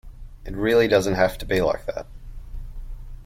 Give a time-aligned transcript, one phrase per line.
[0.47, 2.07] It really doesn't have to be like that